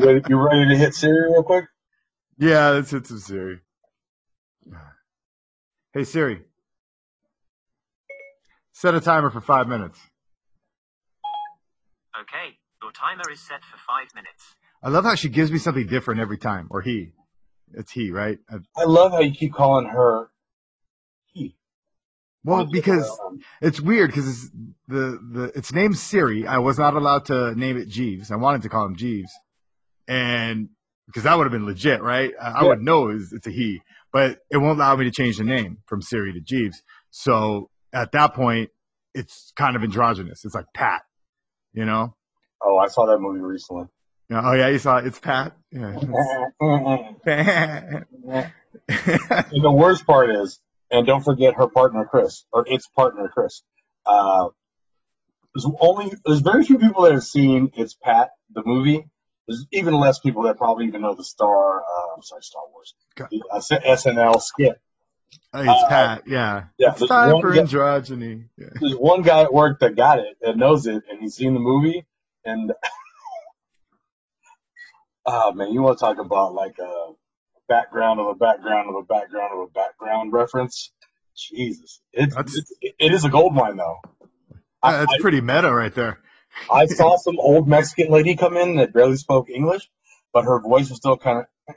[0.00, 1.66] You ready, you ready to hit Siri real quick?
[2.38, 3.60] Yeah, let's hit some Siri.
[5.92, 6.40] Hey Siri,
[8.72, 9.98] set a timer for five minutes.
[12.18, 14.42] Okay, your timer is set for five minutes.
[14.82, 17.12] I love how she gives me something different every time, or he.
[17.74, 18.38] It's he, right?
[18.50, 20.30] Uh, I love how you keep calling her
[21.26, 21.56] he.
[22.42, 23.06] Well, because
[23.60, 24.50] it's weird because it's
[24.88, 26.46] the the it's named Siri.
[26.46, 28.30] I was not allowed to name it Jeeves.
[28.30, 29.30] I wanted to call him Jeeves,
[30.08, 30.68] and
[31.06, 32.32] because that would have been legit, right?
[32.40, 32.68] I, I Yeah.
[32.68, 33.80] would know it's, it's a he,
[34.12, 36.82] but it won't allow me to change the name from Siri to Jeeves.
[37.10, 38.70] So at that point,
[39.14, 40.44] it's kind of androgynous.
[40.44, 41.02] It's like Pat,
[41.72, 42.14] you know?
[42.62, 43.86] Oh, I saw that movie recently.
[44.28, 45.06] Yeah, Oh yeah, you saw it.
[45.06, 45.56] It's Pat.
[45.72, 45.94] Yeah.
[48.88, 50.60] the worst part is,
[50.90, 53.62] and don't forget her partner Chris, or its partner Chris.
[54.06, 54.48] Uh,
[55.54, 59.06] there's only there's very few people that have seen It's Pat the movie.
[59.50, 61.80] There's even less people that probably even know the Star.
[61.80, 62.94] Uh, I'm sorry, Star Wars.
[63.16, 64.80] The uh, SNL skit.
[65.32, 66.22] it's Uh, Pat.
[66.28, 66.64] Yeah.
[66.78, 68.44] yeah, It's time one for guy- androgyny.
[68.56, 68.66] Yeah.
[68.80, 71.60] There's one guy at work that got it, that knows it, and he's seen the
[71.60, 72.06] movie.
[72.44, 72.72] And
[75.26, 77.12] oh man, you want to talk about like a
[77.68, 80.92] background of a background of a background of a background reference?
[81.36, 83.98] Jesus, it's, it's it is a gold mine though.
[84.82, 86.18] I, That's pretty meta right there.
[86.70, 89.88] I, saw some old Mexican lady come in that barely spoke English,
[90.32, 91.74] but her voice was still kind of,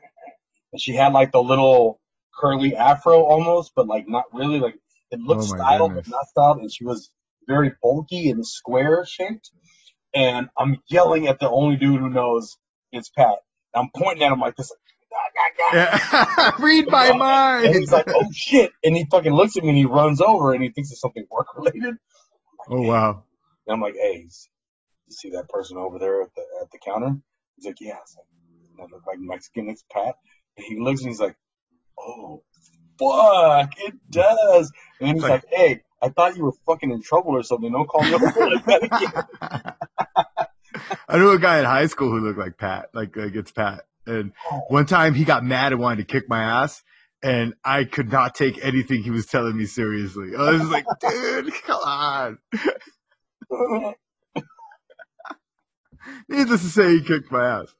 [0.71, 1.99] and she had like the little
[2.39, 4.75] curly afro almost, but like not really like
[5.11, 6.07] it looked Oh styled goodness.
[6.09, 7.11] but not styled, and she was
[7.47, 9.51] very bulky and square shaped.
[10.15, 12.57] And I'm yelling at the only dude who knows
[12.91, 13.37] it's Pat.
[13.73, 14.71] And I'm pointing at him like this.
[15.73, 16.51] Yeah.
[16.59, 17.75] Read my And mind.
[17.75, 20.63] he's like, "Oh shit!" And he fucking looks at me and he runs over and
[20.63, 21.95] he thinks it's something work related.
[22.69, 23.23] oh wow.
[23.67, 24.25] And I'm like, "Hey,
[25.13, 27.17] you see that person over there at the at the counter?"
[27.55, 28.25] He's like, "Yeah." It's like,
[28.61, 29.69] "Doesn't that look like Mexican?
[29.69, 30.15] It's Pat."
[30.57, 31.35] And he looks and he's like,
[31.99, 32.43] "Oh,
[32.99, 37.43] fuck, it does." And he's like, "Hey, I thought you were fucking in trouble or
[37.43, 37.71] something.
[37.71, 40.47] Don't call me over like that again."
[41.07, 43.85] I knew a guy in high school who looked like Pat, like like it's Pat.
[44.05, 44.33] And
[44.67, 46.83] one time he got mad and wanted to kick my ass,
[47.21, 50.35] and I could not take anything he was telling me seriously.
[50.35, 52.37] I was like, dude, come on.
[56.29, 57.73] Needless to say, he kicked my ass.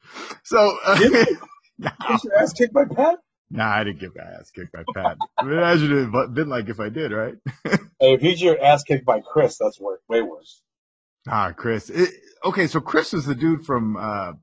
[0.44, 1.28] So, uh, Did
[1.80, 1.92] nah,
[2.24, 3.20] your ass kicked by Pat?
[3.50, 5.18] nah, I didn't get my ass kicked by Pat.
[5.42, 7.36] Imagine it but been like if I did, right?
[8.00, 10.62] Hey, if he's your ass kicked by Chris, that's wor- way worse.
[11.30, 11.90] Ah, Chris.
[11.90, 12.10] It,
[12.44, 14.34] okay, so Chris is the dude from uh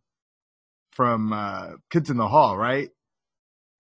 [0.93, 2.89] from uh Kids in the Hall, right?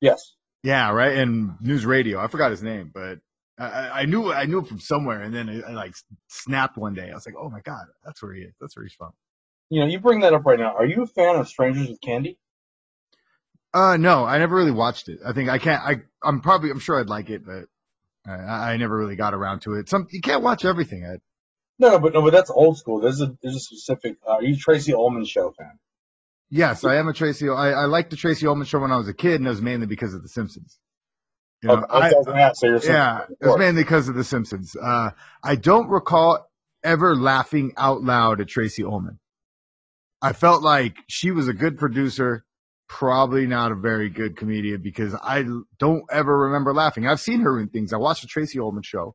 [0.01, 0.35] Yes.
[0.63, 1.17] Yeah, right.
[1.17, 2.19] And NewsRadio.
[2.19, 3.21] I forgot his name, but
[3.59, 5.95] I- I, I knew I knew him from somewhere, and then I, I like
[6.29, 7.11] snapped one day.
[7.11, 8.55] I was like, "Oh my god, that's where he is.
[8.61, 9.13] That's where he's from."
[9.71, 10.75] You know, you bring that up right now.
[10.77, 12.39] Are you a fan of Strangers with Candy?
[13.73, 15.21] Uh, no, I never really watched it.
[15.25, 15.81] I think I can't.
[15.83, 17.67] I I'm probably I'm sure I'd like it, but
[18.27, 19.89] I, I never really got around to it.
[19.89, 21.05] Some you can't watch everything.
[21.05, 21.21] Ed.
[21.79, 23.01] No, no, but no, but that's old school.
[23.01, 24.19] There's a there's a specific.
[24.27, 25.79] Uh, are you Tracey Ullman show fan?
[26.51, 27.49] Yes, I am a Tracey.
[27.49, 29.63] I, I liked the Tracey Ullman show when I was a kid, and it was
[29.63, 30.79] mainly because of The Simpsons.
[31.63, 32.59] You know, what I was.
[32.59, 34.75] So you're Yeah, it was mainly because of The Simpsons.
[34.75, 35.11] Uh,
[35.45, 36.51] I don't recall
[36.83, 39.21] ever laughing out loud at Tracey Ullman.
[40.23, 42.45] I felt like she was a good producer,
[42.89, 45.45] probably not a very good comedian because I
[45.79, 47.07] don't ever remember laughing.
[47.07, 47.93] I've seen her in things.
[47.93, 49.15] I watched the Tracey Ullman show.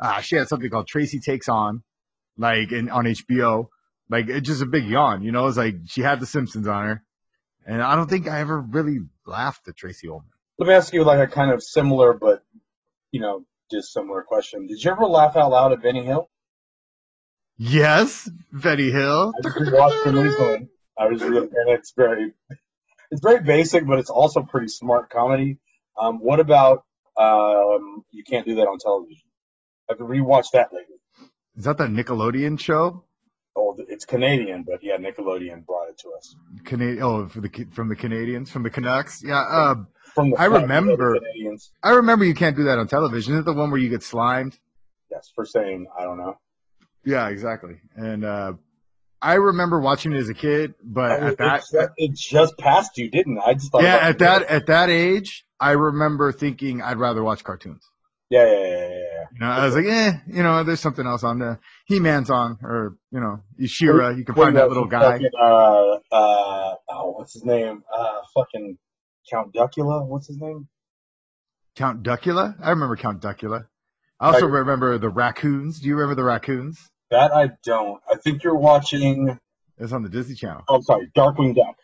[0.00, 1.82] Uh, she had something called Tracey Takes On,
[2.38, 3.66] like in on HBO.
[4.08, 5.48] Like it's just a big yawn, you know.
[5.48, 7.04] It's like she had The Simpsons on her,
[7.66, 10.30] and I don't think I ever really laughed at Tracey Ullman.
[10.58, 12.42] Let me ask you like a kind of similar, but
[13.10, 14.66] you know, just similar question.
[14.66, 16.30] Did you ever laugh out loud at Benny Hill?
[17.58, 19.32] Yes, Benny Hill.
[19.36, 20.68] I just watched him recently.
[20.96, 22.32] I was and it's very,
[23.10, 25.58] it's very basic, but it's also pretty smart comedy.
[26.00, 26.84] Um, what about
[27.16, 29.22] um, you can't do that on television?
[29.90, 30.96] I've rewatched that lately.
[31.56, 33.04] Is that the Nickelodeon show?
[33.56, 36.36] Oh, it's Canadian, but yeah, Nickelodeon brought it to us.
[36.64, 37.02] Canadian.
[37.02, 39.22] Oh, for the from the Canadians, from the Canucks.
[39.24, 39.40] Yeah.
[39.40, 39.74] Uh,
[40.14, 41.72] From the I remember- Canadians.
[41.82, 43.32] I remember you can't do that on television.
[43.34, 44.56] Isn't it the one where you get slimed?
[45.10, 46.38] Yes, for saying I don't know.
[47.04, 47.76] Yeah, exactly.
[47.94, 48.52] And uh,
[49.20, 52.14] I remember watching it as a kid, but I mean, at that, it, just, it
[52.14, 53.42] just passed you, didn't it?
[53.44, 53.82] I just thought.
[53.82, 57.84] yeah, at that at that age, I remember thinking I'd rather watch cartoons.
[58.30, 59.24] Yeah, yeah, yeah, yeah.
[59.32, 61.60] You know, I was like, eh, you know, there's something else on there.
[61.86, 64.16] He Man's on, or you know, Ishira.
[64.16, 65.12] You can find that little guy.
[65.12, 67.82] Fucking, uh, uh, oh, what's his name?
[67.92, 68.76] Uh, fucking
[69.30, 70.06] Count Duckula.
[70.06, 70.68] What's his name?
[71.74, 72.56] Count Duckula.
[72.62, 73.66] I remember Count Duckula.
[74.20, 75.80] I also remember the raccoons.
[75.80, 76.88] Do you remember the raccoons?
[77.10, 78.00] That I don't.
[78.10, 79.38] I think you're watching.
[79.78, 80.64] It's on the Disney Channel.
[80.68, 81.76] Oh, sorry, Darkwing Duck.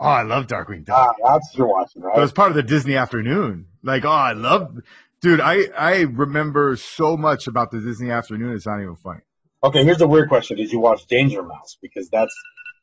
[0.00, 1.16] Oh, I love Darkwing Duck.
[1.20, 2.16] Ah, that's what you're watching, right?
[2.16, 3.66] It was part of the Disney afternoon.
[3.82, 4.78] Like, oh, I love,
[5.20, 5.40] dude.
[5.40, 8.54] I I remember so much about the Disney afternoon.
[8.54, 9.20] It's not even funny.
[9.64, 11.76] Okay, here's a weird question: Did you watch Danger Mouse?
[11.82, 12.32] Because that's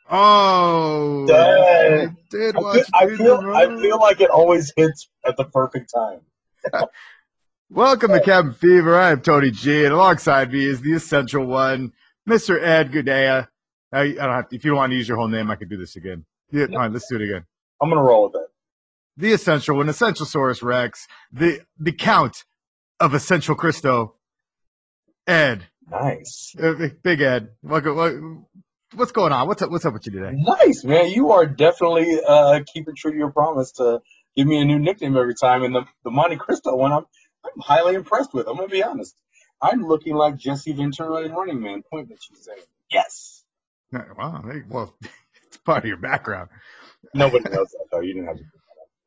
[0.09, 1.25] Oh.
[1.31, 5.91] I did I feel, I feel I feel like it always hits at the perfect
[5.93, 6.19] time.
[7.71, 8.95] Welcome to Cabin Fever.
[8.95, 11.93] I am Tony G, and alongside me is the essential one,
[12.29, 12.61] Mr.
[12.61, 13.47] Ed Gudea.
[13.91, 15.55] I, I don't have to, if you don't want to use your whole name, I
[15.55, 16.25] could do this again.
[16.51, 17.43] Yeah, fine, let's do it again.
[17.81, 18.49] I'm gonna roll with it.
[19.17, 22.43] The essential one, Essential Saurus Rex, the the Count
[22.99, 24.13] of Essential Christo,
[25.25, 27.49] Ed, Nice, uh, Big Ed.
[27.63, 27.95] Welcome.
[27.95, 28.13] What,
[28.93, 29.47] what's going on?
[29.47, 29.71] What's up?
[29.71, 30.33] What's up with you today?
[30.35, 31.09] nice, man.
[31.09, 34.01] You are definitely uh, keeping true to your promise to
[34.35, 35.63] give me a new nickname every time.
[35.63, 37.05] And the the Monte Cristo one, I'm
[37.45, 38.47] I'm highly impressed with.
[38.47, 39.15] I'm gonna be honest.
[39.61, 41.83] I'm looking like Jesse Ventura in Running Man.
[41.89, 42.53] Point that you say.
[42.91, 43.43] Yes.
[43.91, 44.93] Wow, hey, well,
[45.47, 46.49] it's part of your background.
[47.13, 48.01] Nobody knows that though.
[48.01, 48.43] You didn't have to.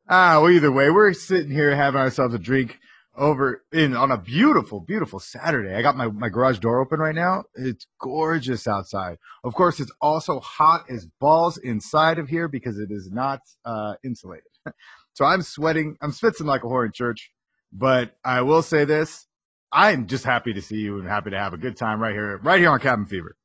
[0.08, 2.78] Ah, well, either way, we're sitting here having ourselves a drink
[3.14, 5.74] over in on a beautiful, beautiful Saturday.
[5.74, 7.44] I got my, my garage door open right now.
[7.54, 9.18] It's gorgeous outside.
[9.44, 13.94] Of course, it's also hot as balls inside of here because it is not uh,
[14.02, 14.46] insulated.
[15.12, 15.96] so I'm sweating.
[16.00, 17.30] I'm schwitzing like a whore in church.
[17.72, 19.26] But I will say this:
[19.72, 22.38] I'm just happy to see you and happy to have a good time right here,
[22.38, 23.36] right here on Cabin Fever.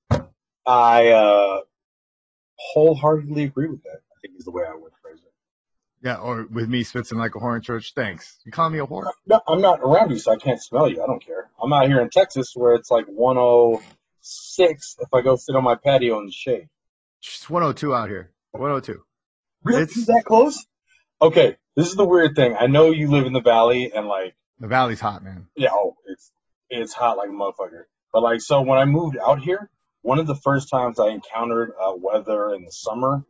[0.65, 1.59] I uh,
[2.55, 3.99] wholeheartedly agree with that.
[3.99, 5.31] I think is the way I would phrase it.
[6.07, 7.93] Yeah, or with me schwitzing like a whore in church.
[7.95, 8.37] Thanks.
[8.45, 9.09] You calling me a whore?
[9.25, 11.03] No, I'm not around you, so I can't smell you.
[11.03, 11.49] I don't care.
[11.61, 15.75] I'm out here in Texas where it's like 106 if I go sit on my
[15.75, 16.67] patio in the shade.
[17.21, 18.31] It's 102 out here.
[18.51, 19.01] 102.
[19.63, 19.81] Really?
[19.83, 20.65] It's- that close?
[21.23, 22.55] Okay, this is the weird thing.
[22.59, 25.47] I know you live in the valley and like, The valley's hot, man.
[25.55, 26.31] yeah, oh, it's
[26.69, 27.83] it's hot like a motherfucker.
[28.11, 29.69] But like, so when I moved out here,
[30.01, 33.23] one of the first times I encountered uh, weather in the summer,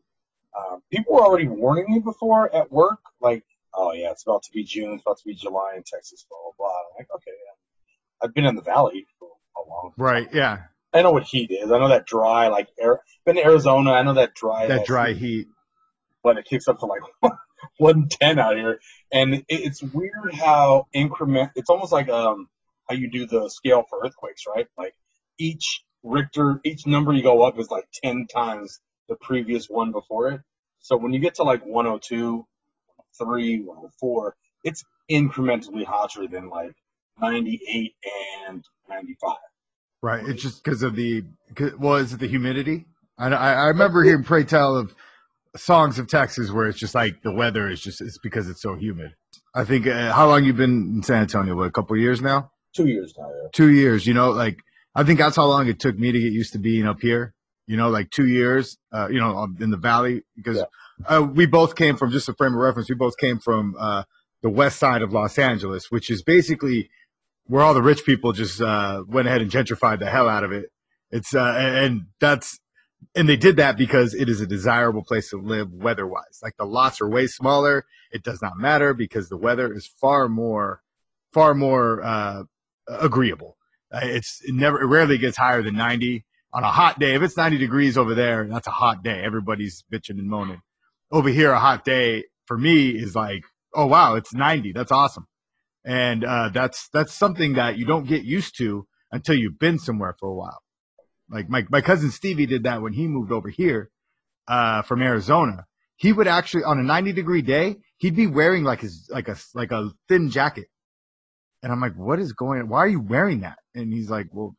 [0.57, 3.44] uh, people were already warning me before at work, like,
[3.75, 6.39] oh yeah, it's about to be June, it's about to be July in Texas, blah
[6.44, 6.68] blah blah.
[6.75, 8.25] I'm like, okay, yeah.
[8.28, 10.04] I've been in the valley for a long time.
[10.04, 10.63] Right, yeah.
[10.94, 11.72] I know what heat is.
[11.72, 13.01] I know that dry, like air.
[13.25, 13.92] Been to Arizona.
[13.94, 14.68] I know that dry.
[14.68, 15.48] That ass dry heat heat.
[16.24, 17.01] when it kicks up to like
[17.77, 18.80] 110 out here,
[19.12, 21.51] and it's weird how increment.
[21.56, 22.48] It's almost like um
[22.89, 24.68] how you do the scale for earthquakes, right?
[24.77, 24.94] Like
[25.39, 30.30] each Richter, each number you go up is like 10 times the previous one before
[30.31, 30.42] it.
[30.80, 32.45] So when you get to like 102,
[33.18, 36.75] 3, 104, it's incrementally hotter than like
[37.21, 37.94] 98
[38.48, 39.36] and 95.
[40.01, 40.27] Right.
[40.27, 41.24] It's just because of the,
[41.77, 42.86] well, is it the humidity?
[43.18, 44.94] I, I, I remember hearing pray tell of
[45.55, 48.75] songs of Texas where it's just like the weather is just, it's because it's so
[48.75, 49.13] humid.
[49.55, 51.55] I think, uh, how long you been in San Antonio?
[51.55, 52.51] What, a couple of years now?
[52.75, 53.27] Two years now.
[53.29, 53.50] Yeah.
[53.53, 54.59] Two years, you know, like,
[54.95, 57.33] I think that's how long it took me to get used to being up here.
[57.65, 60.63] You know, like two years, uh, you know, um, in the valley because
[61.05, 62.89] uh, we both came from just a frame of reference.
[62.89, 64.03] We both came from uh,
[64.41, 66.89] the west side of Los Angeles, which is basically
[67.47, 70.51] where all the rich people just uh, went ahead and gentrified the hell out of
[70.51, 70.65] it.
[71.09, 72.59] It's uh, and that's
[73.15, 76.39] and they did that because it is a desirable place to live weather-wise.
[76.44, 77.85] Like the lots are way smaller.
[78.11, 80.81] It does not matter because the weather is far more,
[81.33, 82.44] far more uh,
[82.88, 83.57] agreeable.
[83.94, 87.15] Uh, It's it never it rarely gets higher than 90 on a hot day.
[87.15, 89.21] If it's 90 degrees over there, that's a hot day.
[89.23, 90.61] Everybody's bitching and moaning.
[91.11, 93.43] Over here, a hot day for me is like,
[93.75, 94.74] oh wow, it's 90.
[94.74, 95.27] That's awesome.
[95.86, 100.15] And uh, that's that's something that you don't get used to until you've been somewhere
[100.19, 100.62] for a while.
[101.34, 103.90] Like my my cousin Stevie did that when he moved over here
[104.48, 105.66] uh, from Arizona.
[105.96, 109.36] He would actually on a 90 degree day, he'd be wearing like his like a
[109.54, 110.68] like a thin jacket.
[111.62, 112.68] And I'm like, what is going on?
[112.70, 113.58] Why are you wearing that?
[113.74, 114.56] And he's like, well,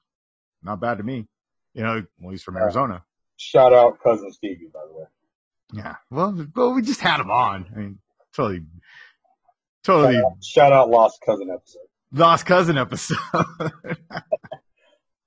[0.62, 1.26] not bad to me.
[1.74, 3.04] You know, well, he's from Arizona.
[3.36, 5.04] Shout out cousin Stevie, by the way.
[5.74, 5.96] Yeah.
[6.10, 7.66] Well, well, we just had him on.
[7.74, 7.98] I mean,
[8.34, 8.66] totally, Shout
[9.84, 11.80] totally out, shout out lost cousin episode.
[12.12, 13.18] lost cousin episode.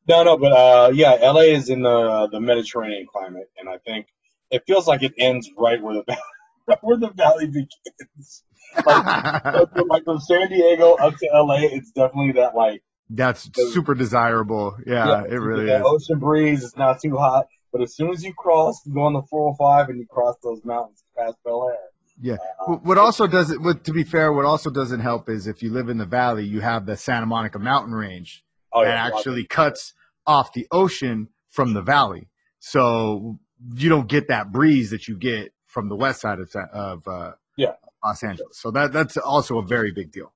[0.08, 4.08] No, no, but uh, yeah, LA is in the the Mediterranean climate, and I think
[4.52, 8.44] it feels like it ends right where the valley, where the valley begins.
[8.86, 13.96] Like, from- like from San Diego up to LA, it's definitely that like That's super
[13.96, 14.78] desirable.
[14.86, 15.82] Yeah, it really is.
[15.86, 16.64] ocean breeze.
[16.64, 19.90] It's not too hot, but as soon as you cross, you go on the 405
[19.90, 21.78] and you cross those mountains past Bel Air.
[22.22, 22.38] Yeah.
[22.68, 23.62] Uh, What also does it?
[23.62, 26.46] What to be fair, what also doesn't help is if you live in the valley,
[26.46, 28.44] you have the Santa Monica mountain range
[28.74, 29.94] oh that yeah, actually cuts
[30.26, 32.30] off the ocean from the valley.
[32.60, 33.40] So
[33.76, 37.32] you don't get that breeze that you get from the west side of of uh,
[37.56, 37.74] Yeah.
[38.04, 38.60] Los Angeles.
[38.60, 40.34] So that that's also a very big deal.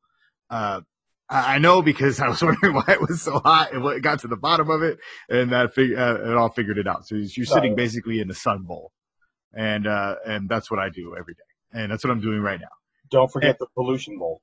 [0.49, 0.81] Uh,
[1.29, 4.27] I know because I was wondering why it was so hot and what got to
[4.27, 7.07] the bottom of it, and that fig- uh, it all figured it out.
[7.07, 8.91] So you're sitting basically in the sun bowl.
[9.53, 12.59] and uh, and that's what I do every day, and that's what I'm doing right
[12.59, 12.67] now.
[13.09, 14.41] Don't forget the pollution bowl.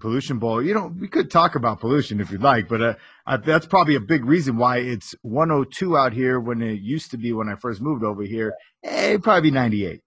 [0.00, 0.62] Pollution bowl.
[0.62, 2.94] You know, we could talk about pollution if you'd like, but uh,
[3.26, 7.18] uh, that's probably a big reason why it's 102 out here when it used to
[7.18, 8.54] be when I first moved over here.
[8.84, 10.00] Eh, it'd probably be 98.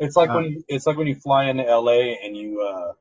[0.00, 2.92] It's like Uh, when you, it's like when you fly into LA and you uh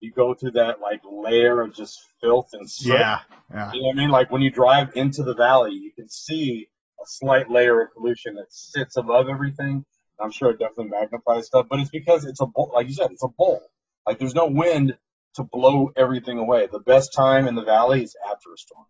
[0.00, 2.94] you go through that like layer of just filth and soot.
[2.94, 3.20] Yeah,
[3.52, 3.70] yeah.
[3.72, 4.10] You know what I mean?
[4.10, 6.68] Like when you drive into the valley, you can see
[7.02, 9.84] a slight layer of pollution that sits above everything.
[10.20, 12.72] I'm sure it definitely magnifies stuff, but it's because it's a bowl.
[12.74, 13.62] Like you said, it's a bowl.
[14.06, 14.96] Like there's no wind
[15.34, 16.68] to blow everything away.
[16.70, 18.86] The best time in the valley is after a storm.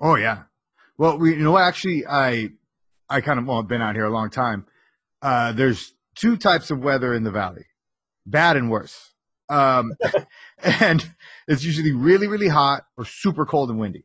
[0.00, 0.44] Oh yeah.
[0.98, 1.58] Well, we you know?
[1.58, 2.50] Actually, I
[3.08, 4.66] I kind of well I've been out here a long time.
[5.22, 7.64] Uh, there's two types of weather in the valley,
[8.26, 9.12] bad and worse.
[9.48, 9.92] Um,
[10.62, 11.04] and
[11.48, 14.04] it's usually really really hot or super cold and windy.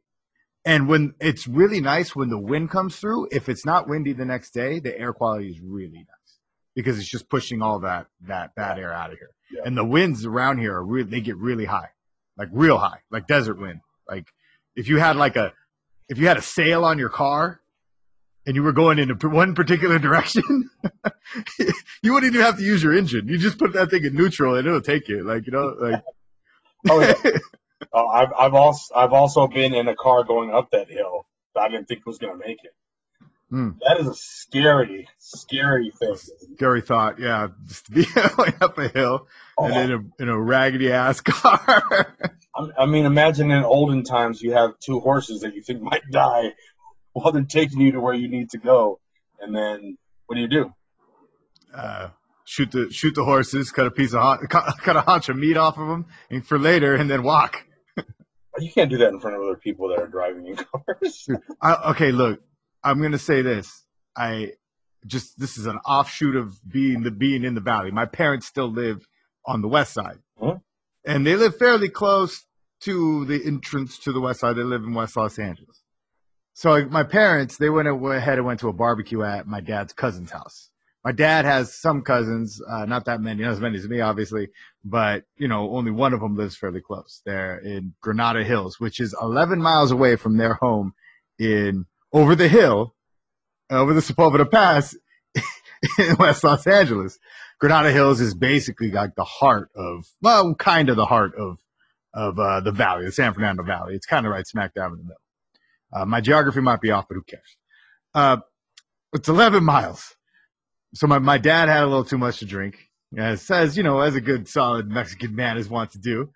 [0.66, 4.26] And when it's really nice when the wind comes through, if it's not windy the
[4.26, 6.38] next day, the air quality is really nice
[6.76, 9.32] because it's just pushing all that that bad air out of here.
[9.52, 9.62] Yeah.
[9.66, 11.90] And the winds around here are really they get really high,
[12.38, 13.82] like real high, like desert wind.
[14.08, 14.28] Like
[14.76, 15.54] if you had like a
[16.08, 17.60] if you had a sail on your car
[18.46, 20.70] and you were going in one particular direction,
[22.04, 23.28] you wouldn't even have to use your engine.
[23.28, 25.24] You just put that thing in neutral and it'll take you.
[25.24, 26.04] Like you know, like
[26.90, 27.14] Oh, yeah.
[27.94, 31.26] Oh, I've I've also I've also been in a car going up that hill
[31.56, 32.74] that I didn't think was gonna make it.
[33.50, 33.70] Hmm.
[33.88, 36.16] That is a scary, scary thing.
[36.56, 37.18] scary thought.
[37.20, 38.06] Yeah, just to be
[38.38, 39.28] going up a hill
[39.58, 42.16] and Oh, in a in a raggedy ass car.
[42.56, 46.04] I I mean, imagine in olden times you have two horses that you think might
[46.12, 46.54] die
[47.14, 49.00] while they're taking you to where you need to go,
[49.42, 50.74] and then what do you do?
[51.74, 52.10] uh,
[52.46, 55.38] shoot the shoot the horses, cut a piece of hot, cut, cut a haunch of
[55.38, 57.66] meat off of them, and for later, and then walk.
[58.60, 61.30] You can't do that in front of other people that are driving in cars.
[61.62, 62.42] I, okay, look,
[62.84, 63.84] I'm gonna say this.
[64.16, 64.54] I
[65.06, 67.92] just this is an offshoot of being the being in the valley.
[67.92, 69.08] My parents still live
[69.46, 70.58] on the west side, Huh?
[71.06, 72.46] and they live fairly close
[72.82, 74.56] to the entrance to the west side.
[74.56, 75.82] They live in West Los Angeles.
[76.54, 79.94] So like, my parents, they went ahead and went to a barbecue at my dad's
[79.94, 80.70] cousin's house.
[81.06, 84.50] My dad has some cousins, uh, not that many, not as many as me, obviously,
[84.84, 87.22] but you know, only one of them lives fairly close.
[87.26, 90.94] They're in Granada Hills, which is 11 miles away from their home
[91.38, 92.96] in over the hill,
[93.70, 94.96] over the Sepulveda Pass
[96.00, 97.20] in West Los Angeles.
[97.60, 101.60] Granada Hills is basically like the heart of, well, kind of the heart of,
[102.14, 103.96] of uh, the valley, the San Fernando Valley.
[103.96, 105.22] It's kind of right smack dab in the middle.
[105.92, 107.58] Uh, my geography might be off, but who cares?
[108.14, 108.38] Uh,
[109.14, 110.16] it's 11 miles.
[110.94, 114.16] So my, my dad had a little too much to drink, as you know, as
[114.16, 116.32] a good solid Mexican man is wont to do.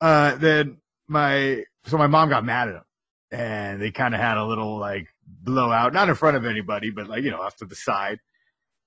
[0.00, 0.78] Uh, then
[1.08, 2.82] my, so my mom got mad at him
[3.30, 7.08] and they kind of had a little like blowout, not in front of anybody, but
[7.08, 8.18] like, you know, off to the side.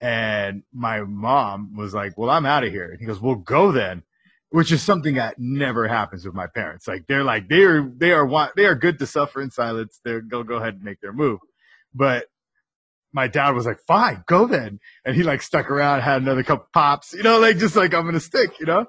[0.01, 2.91] And my mom was like, well, I'm out of here.
[2.91, 4.03] And he goes, well, go then,
[4.49, 6.87] which is something that never happens with my parents.
[6.87, 9.99] Like they're like, they're, they are, they are good to suffer in silence.
[10.05, 11.39] They're, they'll go ahead and make their move.
[11.93, 12.27] But
[13.11, 14.79] my dad was like, fine, go then.
[15.03, 18.03] And he like stuck around, had another couple pops, you know, like just like, I'm
[18.03, 18.85] going to stick, you know?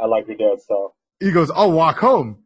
[0.00, 0.94] I like your dad so.
[1.20, 2.41] he goes, "I'll walk home."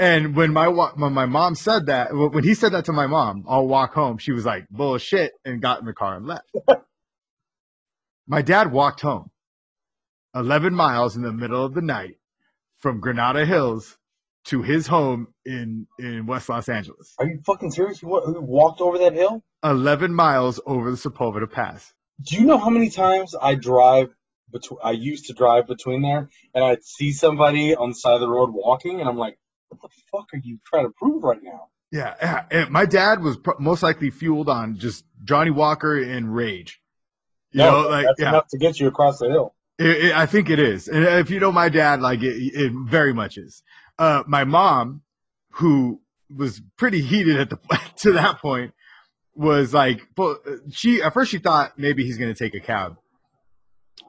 [0.00, 3.44] And when my when my mom said that, when he said that to my mom,
[3.46, 6.50] "I'll walk home," she was like, "Bullshit," and got in the car and left.
[8.26, 9.30] my dad walked home,
[10.34, 12.16] eleven miles in the middle of the night,
[12.78, 13.98] from Granada Hills
[14.46, 17.14] to his home in in West Los Angeles.
[17.18, 18.00] Are you fucking serious?
[18.00, 19.44] You walked over that hill?
[19.62, 21.92] Eleven miles over the Sepulveda Pass.
[22.22, 24.08] Do you know how many times I drive
[24.50, 24.78] between?
[24.82, 28.30] I used to drive between there, and I'd see somebody on the side of the
[28.30, 29.36] road walking, and I'm like,
[29.70, 33.22] "What the fuck are you trying to prove right now?" Yeah, yeah, and my dad
[33.22, 36.80] was most likely fueled on just Johnnie Walker and rage.
[37.52, 38.28] You no, know, like that's yeah.
[38.28, 39.54] enough to get you across the hill.
[39.78, 40.86] It, it, I think it is.
[40.88, 43.62] And if you know my dad, like it, it very much is.
[43.98, 45.02] Uh, my mom,
[45.54, 46.00] who
[46.34, 47.58] was pretty heated at the
[48.02, 48.72] to that point,
[49.34, 50.00] was like,
[50.70, 52.98] she at first she thought maybe he's gonna take a cab.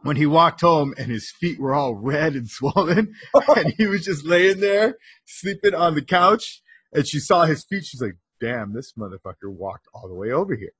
[0.03, 3.13] When he walked home and his feet were all red and swollen,
[3.55, 6.61] and he was just laying there sleeping on the couch,
[6.93, 10.55] and she saw his feet, she's like, "Damn, this motherfucker walked all the way over
[10.55, 10.71] here."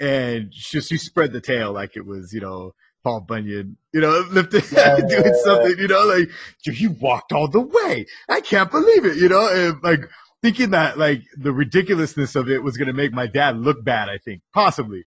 [0.00, 2.72] And she, she spread the tail like it was, you know,
[3.04, 5.32] Paul Bunyan, you know, lifting, Yeah, doing yeah.
[5.44, 6.30] something, you know, like
[6.64, 8.06] "Dude, he walked all the way.
[8.28, 10.00] I can't believe it, you know, and like
[10.42, 14.08] thinking that like the ridiculousness of it was going to make my dad look bad.
[14.08, 15.04] I think possibly,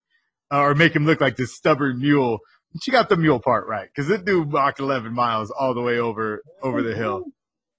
[0.52, 2.40] uh, or make him look like this stubborn mule.
[2.82, 6.00] She got the mule part right because it dude walked 11 miles all the way
[6.00, 7.26] over over the hill.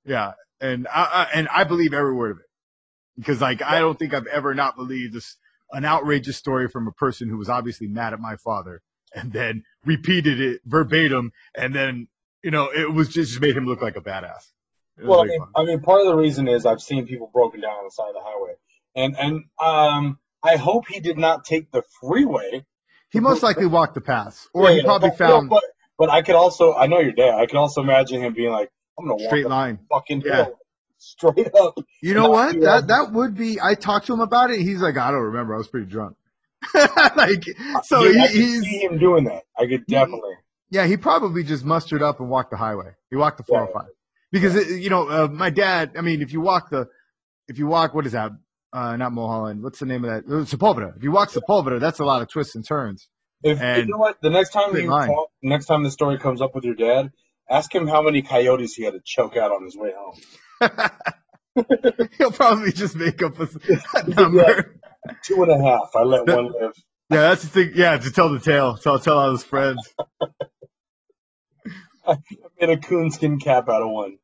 [0.04, 2.46] Yeah, and I, I and I believe every word of it
[3.16, 5.36] because like I don't think I've ever not believed this
[5.72, 8.82] an outrageous story from a person who was obviously mad at my father
[9.14, 12.08] and then repeated it verbatim, and then
[12.42, 14.50] you know it was just, just made him look like a badass.
[15.02, 15.40] Well, I mean.
[15.56, 18.08] I mean, part of the reason is I've seen people broken down on the side
[18.08, 18.54] of the highway,
[18.94, 22.64] and and um, I hope he did not take the freeway.
[23.14, 25.64] He most likely walked the pass, or Yeah, he probably but, found But,
[25.96, 27.34] but I could also, I know your dad.
[27.34, 29.78] I could also imagine him being like, "I'm gonna straight walk line.
[29.80, 30.34] the fucking Yeah.
[30.44, 30.58] hill
[30.98, 32.60] straight up." You know what?
[32.60, 33.58] That that would be.
[33.60, 34.60] I talked to him about it.
[34.60, 35.54] He's like, I don't remember.
[35.54, 36.16] I was pretty drunk.
[37.16, 37.44] like,
[37.84, 39.42] so Dude, he, I could he's see him doing that.
[39.58, 40.32] I could definitely.
[40.70, 40.86] yeah.
[40.86, 42.92] He probably just mustered up and walked the highway.
[43.10, 43.66] He walked the Yeah.
[43.66, 43.86] 405
[44.32, 45.92] because it, you know uh, my dad.
[45.96, 46.88] I mean, if you walk the,
[47.48, 48.32] if you walk what is that?
[48.74, 49.62] Uh, not Mulholland.
[49.62, 50.24] What's the name of that?
[50.34, 50.96] Uh, Sepulveda.
[50.96, 53.06] If you walk Sepulveda, that's a lot of twists and turns.
[53.44, 56.42] If And- you know what, the next time you talk, next time the story comes
[56.42, 57.12] up with your dad,
[57.48, 60.18] ask him how many coyotes he had to choke out on his way home.
[62.18, 63.48] He'll probably just make up a,
[63.94, 64.74] a number.
[65.22, 65.90] Two and a half.
[65.94, 66.72] I let one live.
[67.10, 67.72] Yeah, that's the thing.
[67.76, 68.76] Yeah, to tell the tale.
[68.76, 69.78] Tell tell all his friends.
[72.06, 72.16] I
[72.60, 74.16] made a coonskin cap out of one.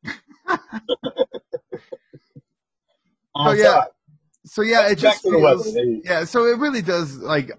[3.33, 3.85] Oh, yeah.
[4.51, 5.77] So yeah, it just feels.
[6.03, 6.25] Yeah.
[6.25, 7.51] So it really does like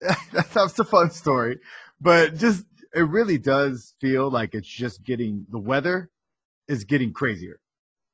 [0.32, 1.58] that's a fun story,
[2.00, 6.08] but just it really does feel like it's just getting the weather
[6.68, 7.60] is getting crazier.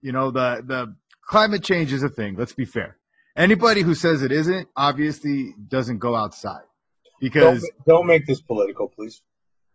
[0.02, 0.96] You know, the the
[1.28, 2.34] climate change is a thing.
[2.36, 2.96] Let's be fair.
[3.36, 8.88] Anybody who says it isn't obviously doesn't go outside Don't, because don't make this political,
[8.88, 9.22] please.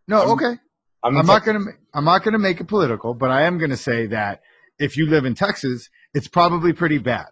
[0.05, 0.59] no, I'm- okay.
[1.01, 1.59] I'm, I'm not gonna
[1.93, 4.41] I'm not gonna make it political, but I am gonna say that
[4.79, 7.27] if you live in Texas, it's probably pretty bad,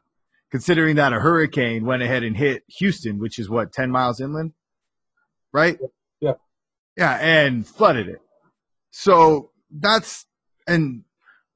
[0.51, 4.53] considering that a hurricane went ahead and hit Houston, which is what 10 miles inland,
[5.53, 5.79] right?
[6.19, 6.33] Yeah.
[6.97, 8.19] Yeah, and flooded it.
[8.91, 10.25] So that's
[10.67, 11.03] and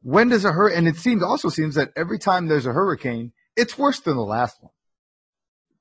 [0.01, 3.33] when does a hur and it seems also seems that every time there's a hurricane,
[3.55, 4.71] it's worse than the last one.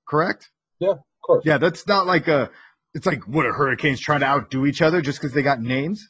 [0.06, 0.50] Correct?
[0.80, 1.44] Yeah, of course.
[1.47, 2.50] Yeah, that's not like a.
[2.94, 6.09] It's like what are hurricanes trying to outdo each other just because they got names?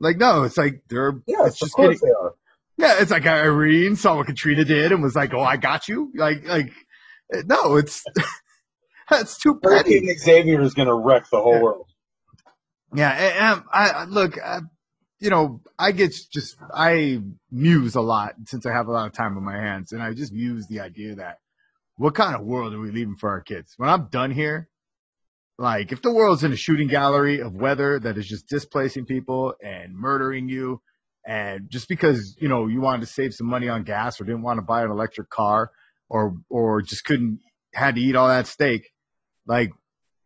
[0.00, 1.20] Like no, it's like they're.
[1.26, 2.08] Yes, it's of just course getting.
[2.08, 2.34] they are.
[2.78, 6.12] Yeah, it's like Irene saw what Katrina did and was like, "Oh, I got you."
[6.14, 6.72] Like, like,
[7.32, 8.04] eh, no, it's
[9.10, 9.94] that's too petty.
[9.98, 11.62] Hurricane Xavier is going to wreck the whole Yeah.
[11.62, 11.86] world.
[12.94, 14.60] Yeah, and, and I I- look, I,
[15.20, 19.12] you know, I get just I muse a lot since I have a lot of
[19.14, 21.38] time on my hands, and I just muse the idea that
[21.96, 24.68] what kind of world are we leaving for our kids when I'm done here?
[25.58, 29.54] Like, if the world's in a shooting gallery of weather that is just displacing people
[29.64, 30.82] and murdering you,
[31.26, 34.42] and just because you know you wanted to save some money on gas or didn't
[34.42, 35.70] want to buy an electric car
[36.08, 37.40] or or just couldn't
[37.74, 38.90] had to eat all that steak,
[39.46, 39.70] like,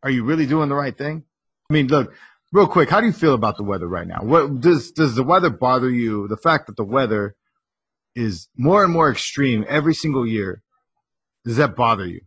[0.03, 1.25] are you really doing the right thing?
[1.69, 2.13] I mean, look,
[2.53, 4.21] real quick, how do you feel about the weather right now?
[4.23, 6.29] What does does the weather bother you?
[6.29, 7.35] The fact that the weather
[8.15, 10.63] is more and more extreme every single year,
[11.45, 12.21] does that bother you?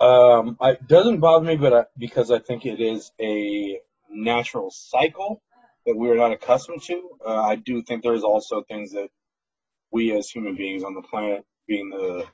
[0.00, 5.42] Um, it doesn't bother me, but I, because I think it is a natural cycle
[5.88, 7.10] that we are not accustomed to.
[7.26, 9.08] Uh, I do think there's also things that
[9.90, 12.24] we as human beings on the planet, being the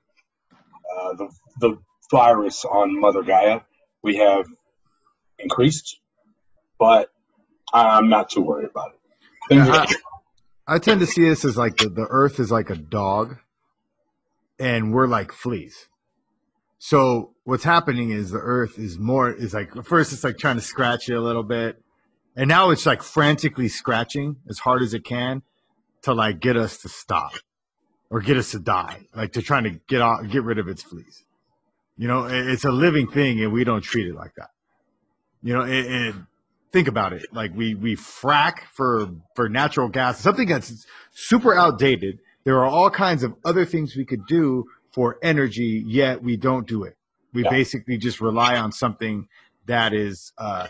[0.97, 1.29] uh, the
[1.61, 1.79] the
[2.11, 3.61] virus on Mother Gaia,
[4.03, 4.47] we have
[5.39, 6.01] increased,
[6.79, 7.11] but
[7.73, 8.91] I'm not too worried about
[9.51, 9.55] it.
[9.55, 9.87] Yeah, are-
[10.67, 13.37] I tend to see this as like the, the earth is like a dog
[14.59, 15.77] and we're like fleas.
[16.79, 20.63] So what's happening is the earth is more is like first it's like trying to
[20.63, 21.84] scratch it a little bit.
[22.37, 25.43] And now it's like frantically scratching as hard as it can
[26.03, 27.33] to like get us to stop
[28.11, 29.07] or get us to die.
[29.15, 31.25] Like to trying to get off get rid of its fleas.
[31.97, 34.51] You know, it's a living thing and we don't treat it like that.
[35.43, 36.15] You know, it, it
[36.73, 37.27] think about it.
[37.33, 42.19] Like we we frack for for natural gas, something that's super outdated.
[42.45, 46.67] There are all kinds of other things we could do for energy, yet we don't
[46.67, 46.97] do it.
[47.33, 47.51] We Yeah.
[47.51, 49.29] basically just rely on something
[49.67, 50.69] that is uh,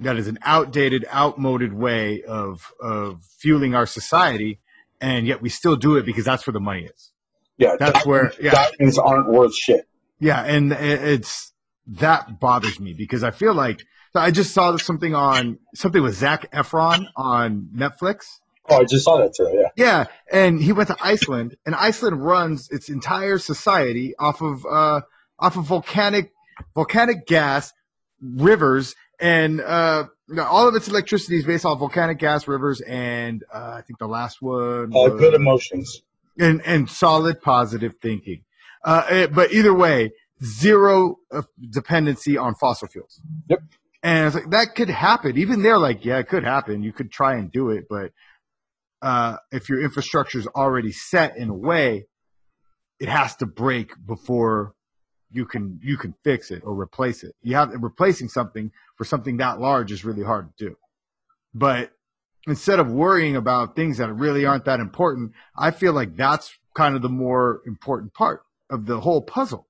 [0.00, 4.60] that is an outdated, outmoded way of of fueling our society,
[5.00, 7.12] and yet we still do it because that's where the money is.
[7.58, 9.86] yeah, That's where yeah diamonds aren't worth shit.
[10.18, 11.52] yeah, and it's
[11.86, 13.82] that bothers me because I feel like
[14.14, 18.24] I just saw something on something with Zac Efron on Netflix.
[18.68, 19.50] Oh, I just saw that too.
[19.52, 19.68] Yeah.
[19.76, 25.00] Yeah, and he went to Iceland, and Iceland runs its entire society off of uh,
[25.38, 26.32] off of volcanic
[26.74, 27.72] volcanic gas,
[28.22, 30.04] rivers, and uh,
[30.38, 34.06] all of its electricity is based off volcanic gas, rivers, and uh, I think the
[34.06, 36.02] last one Uh, good emotions.
[36.38, 38.44] and and solid positive thinking.
[38.84, 40.10] Uh, eh, but either way,
[40.42, 43.20] zero uh, dependency on fossil fuels.
[43.48, 43.60] Yep.
[44.02, 45.36] And it's like that could happen.
[45.36, 46.82] Even they're like, yeah, it could happen.
[46.82, 48.12] You could try and do it, but
[49.02, 52.06] uh, if your infrastructure is already set in a way,
[52.98, 54.74] it has to break before
[55.32, 57.34] you can you can fix it or replace it.
[57.42, 60.76] You have replacing something for something that large is really hard to do.
[61.54, 61.90] But
[62.46, 66.96] instead of worrying about things that really aren't that important, I feel like that's kind
[66.96, 69.66] of the more important part of the whole puzzle.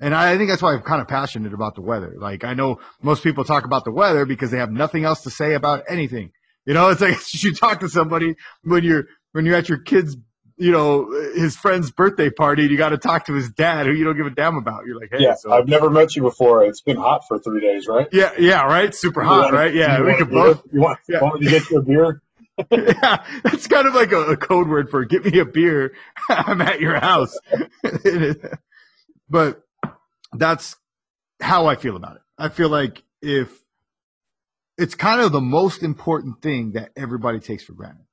[0.00, 2.14] And I think that's why I'm kind of passionate about the weather.
[2.16, 5.30] Like I know most people talk about the weather because they have nothing else to
[5.30, 6.30] say about anything.
[6.66, 10.16] You know, it's like you talk to somebody when you're when you're at your kid's,
[10.58, 13.92] you know, his friend's birthday party and you got to talk to his dad who
[13.92, 14.86] you don't give a damn about.
[14.86, 16.64] You're like, hey, Yeah, so I've never met you before.
[16.64, 18.08] It's been hot for three days, right?
[18.12, 19.74] yeah, yeah, right, super hot, want- right?
[19.74, 20.62] Yeah, we could both.
[20.72, 21.22] You want, Yeah.
[21.22, 22.22] want to get you a beer?
[22.72, 25.94] yeah, that's kind of like a, a code word for "get me a beer."
[26.28, 27.32] I'm at your house,
[29.30, 29.62] but
[30.32, 30.74] that's
[31.40, 32.22] how I feel about it.
[32.36, 33.48] I feel like if
[34.76, 38.04] it's kind of the most important thing that everybody takes for granted,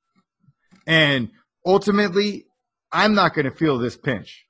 [0.86, 1.30] and
[1.66, 2.46] ultimately,
[2.92, 4.44] I'm not going to feel this pinch.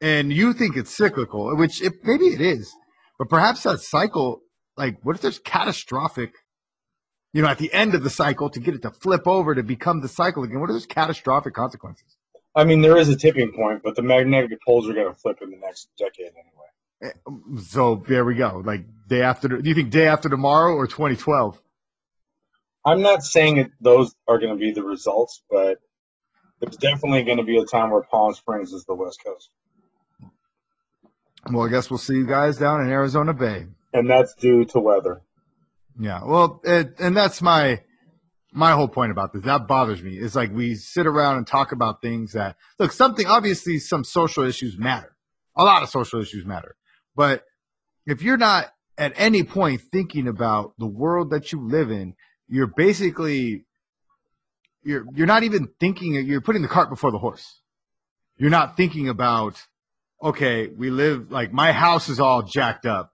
[0.00, 2.72] And you think it's cyclical, which it, maybe it is,
[3.18, 4.42] but perhaps that cycle,
[4.76, 6.34] like, what if there's catastrophic
[7.34, 9.62] you know, at the end of the cycle to get it to flip over to
[9.62, 10.60] become the cycle again.
[10.60, 12.16] What are those catastrophic consequences?
[12.54, 15.42] I mean, there is a tipping point, but the magnetic poles are going to flip
[15.42, 17.12] in the next decade anyway.
[17.56, 18.62] Eh, So there we go.
[18.64, 21.60] Like day after, do you think day after tomorrow or 2012?
[22.86, 25.78] I'm not saying that those are going to be the results, but
[26.60, 29.50] there's definitely going to be a time where Palm Springs is the West Coast,
[31.50, 33.66] Well, I guess we'll see you guys down in Arizona Bay.
[33.92, 35.22] and that's due to weather.
[35.98, 36.20] Yeah.
[36.24, 37.82] Well, it, and that's my
[38.52, 39.42] my whole point about this.
[39.44, 40.16] That bothers me.
[40.18, 43.26] Is like we sit around and talk about things that look something.
[43.26, 45.14] Obviously, some social issues matter.
[45.56, 46.74] A lot of social issues matter.
[47.14, 47.44] But
[48.06, 52.14] if you're not at any point thinking about the world that you live in,
[52.48, 53.64] you're basically
[54.84, 56.14] you're you're not even thinking.
[56.14, 57.60] You're putting the cart before the horse.
[58.36, 59.60] You're not thinking about
[60.22, 63.12] okay, we live like my house is all jacked up,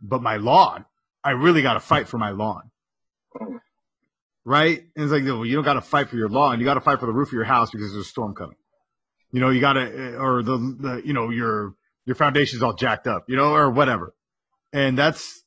[0.00, 0.84] but my lawn
[1.22, 2.70] I really got to fight for my lawn.
[4.44, 4.80] Right?
[4.96, 6.58] And it's like, well, you don't got to fight for your lawn.
[6.58, 8.56] You got to fight for the roof of your house because there's a storm coming.
[9.32, 11.74] You know, you got to, eh, or the, the, you know, your,
[12.04, 14.14] your foundation's all jacked up, you know, or whatever.
[14.72, 15.42] And that's,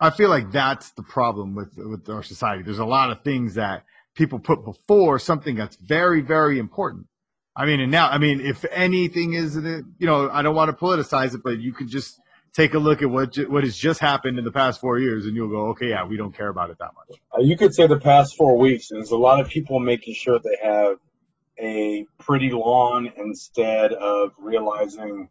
[0.00, 2.62] I feel like that's the problem with, with our society.
[2.62, 3.84] There's a lot of things that
[4.16, 7.06] people put before something that's very, very important.
[7.54, 10.84] I mean, and now, I mean, if anything is, you know, I don't want to
[10.84, 12.18] politicize it, but you could just
[12.52, 15.34] take a look at what what has just happened in the past four years, and
[15.36, 17.18] you'll go, okay, yeah, we don't care about it that much.
[17.32, 20.14] Uh, you could say the past four weeks, and there's a lot of people making
[20.14, 20.96] sure they have
[21.58, 25.30] a pretty lawn instead of realizing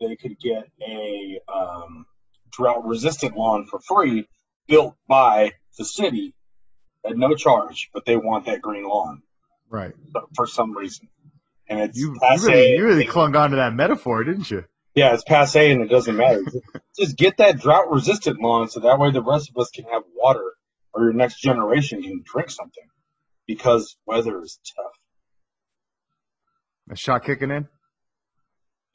[0.00, 2.06] they could get a um,
[2.50, 4.28] drought-resistant lawn for free
[4.66, 6.34] built by the city
[7.06, 9.22] at no charge, but they want that green lawn
[9.70, 9.92] Right.
[10.36, 11.08] for some reason.
[11.68, 12.46] And it's You, you passe.
[12.46, 14.64] really you really clung on to that metaphor, didn't you?
[14.94, 16.42] yeah, it's passe, and it doesn't matter.
[16.98, 20.52] Just get that drought-resistant lawn, so that way the rest of us can have water,
[20.92, 22.84] or your next generation can drink something.
[23.46, 24.92] Because weather is tough.
[26.90, 27.68] A shot kicking in.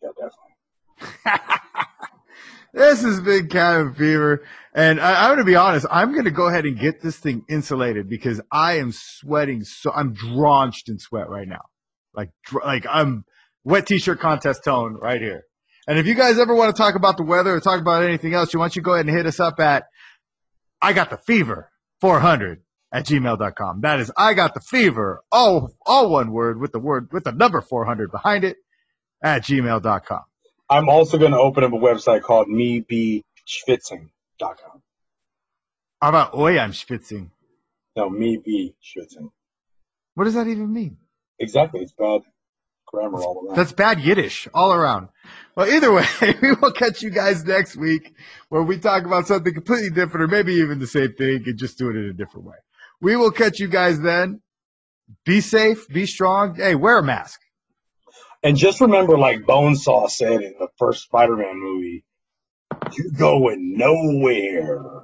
[0.01, 1.59] Yeah, definitely.
[2.73, 5.85] this is Big Cabin Fever, and I, I'm going to be honest.
[5.91, 9.63] I'm going to go ahead and get this thing insulated because I am sweating.
[9.63, 11.61] So I'm drenched in sweat right now,
[12.15, 12.31] like
[12.65, 13.25] like I'm
[13.63, 15.43] wet t-shirt contest tone right here.
[15.87, 18.33] And if you guys ever want to talk about the weather or talk about anything
[18.33, 19.85] else, you want you go ahead and hit us up at
[20.81, 21.69] I got the fever
[22.01, 23.81] 400 at gmail.com.
[23.81, 27.31] That is I got the fever, all all one word with the word with the
[27.31, 28.57] number 400 behind it
[29.21, 30.21] at gmail.com.
[30.69, 34.81] I'm also going to open up a website called mebeschwitzing.com.
[36.01, 37.29] How about Oi, I'm schwitzing?
[37.95, 39.31] No, mebeschwitzing.
[40.15, 40.97] What does that even mean?
[41.39, 41.81] Exactly.
[41.81, 42.21] It's bad
[42.85, 43.57] grammar all around.
[43.57, 45.09] That's bad Yiddish all around.
[45.55, 46.05] Well, either way,
[46.41, 48.13] we will catch you guys next week
[48.49, 51.77] where we talk about something completely different or maybe even the same thing and just
[51.77, 52.55] do it in a different way.
[53.01, 54.41] We will catch you guys then.
[55.25, 56.55] Be safe, be strong.
[56.55, 57.41] Hey, wear a mask.
[58.43, 62.03] And just remember, like Bonesaw said in the first Spider-Man movie,
[62.91, 65.03] you're going nowhere.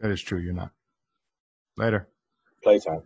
[0.00, 0.38] That is true.
[0.38, 0.70] You're not.
[1.76, 2.08] Later.
[2.62, 3.02] Playtime.